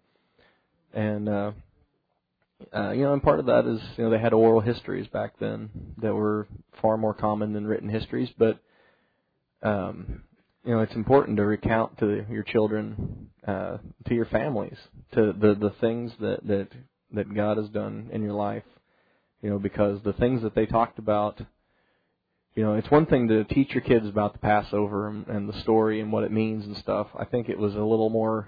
[0.93, 1.51] And uh
[2.74, 5.38] uh, you know, and part of that is, you know, they had oral histories back
[5.38, 6.47] then that were
[6.82, 8.60] far more common than written histories, but
[9.62, 10.24] um
[10.66, 14.78] you know, it's important to recount to your children, uh, to your families,
[15.14, 16.70] to the the things that that
[17.12, 18.64] that God has done in your life,
[19.44, 21.39] you know, because the things that they talked about,
[22.56, 25.60] you know, it's one thing to teach your kids about the Passover and, and the
[25.62, 27.08] story and what it means and stuff.
[27.20, 28.48] I think it was a little more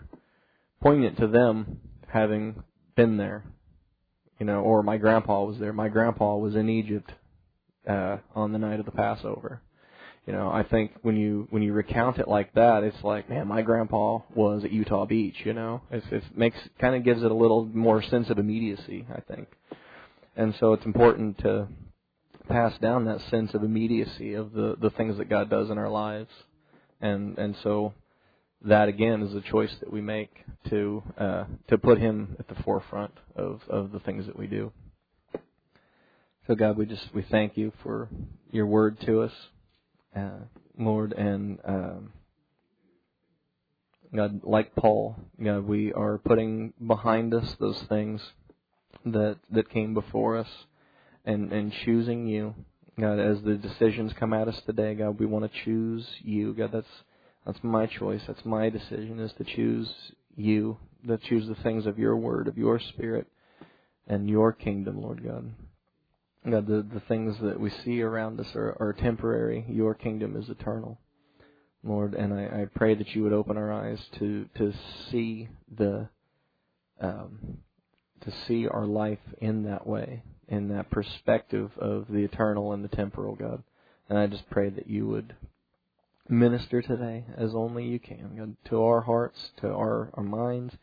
[0.82, 2.64] poignant to them having
[2.96, 3.44] been there,
[4.40, 5.74] you know, or my grandpa was there.
[5.74, 7.12] My grandpa was in Egypt
[7.88, 9.62] uh, on the night of the Passover.
[10.26, 13.48] You know, I think when you when you recount it like that, it's like, man,
[13.48, 15.36] my grandpa was at Utah Beach.
[15.44, 19.06] You know, it's, it makes kind of gives it a little more sense of immediacy.
[19.14, 19.50] I think.
[20.36, 21.68] And so it's important to
[22.50, 25.90] pass down that sense of immediacy of the, the things that God does in our
[25.90, 26.30] lives.
[27.02, 27.94] And and so
[28.64, 30.32] that again is a choice that we make
[30.70, 34.72] to uh, to put him at the forefront of, of the things that we do.
[36.48, 38.10] So God, we just we thank you for
[38.52, 39.32] your word to us,
[40.16, 40.40] uh,
[40.78, 42.14] Lord, and um,
[44.16, 48.22] God, like Paul, God, we are putting behind us those things
[49.06, 50.50] that that came before us
[51.26, 52.56] and and choosing you
[53.00, 56.54] God as the decisions come at us today God we want to choose you.
[56.54, 56.88] God that's
[57.46, 58.22] that's my choice.
[58.26, 59.92] That's my decision is to choose
[60.36, 60.78] you
[61.08, 63.28] to choose the things of your word of your spirit
[64.08, 65.52] and your kingdom Lord God.
[66.50, 69.66] God the the things that we see around us are, are temporary.
[69.70, 70.98] Your kingdom is eternal
[71.84, 74.74] Lord and I, I pray that you would open our eyes to to
[75.12, 76.10] see the
[77.00, 77.60] um,
[78.22, 82.96] to see our life in that way, in that perspective of the eternal and the
[82.96, 83.64] temporal, God.
[84.10, 85.36] And I just pray that you would
[86.30, 90.74] minister today as only you can, God, to our hearts, to our, our minds.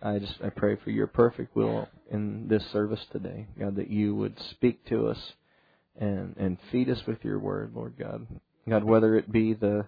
[0.00, 4.14] I just I pray for your perfect will in this service today, God, that you
[4.14, 5.32] would speak to us
[5.98, 8.26] and and feed us with your word, Lord God.
[8.68, 9.86] God, whether it be the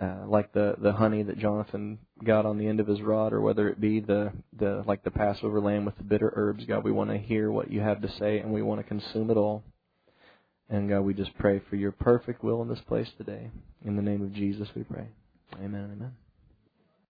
[0.00, 3.40] uh, like the the honey that Jonathan got on the end of his rod, or
[3.40, 6.64] whether it be the the like the Passover lamb with the bitter herbs.
[6.64, 9.30] God, we want to hear what you have to say, and we want to consume
[9.30, 9.62] it all.
[10.68, 13.50] And God, we just pray for your perfect will in this place today.
[13.84, 15.08] In the name of Jesus, we pray.
[15.56, 15.90] Amen.
[15.92, 16.12] Amen.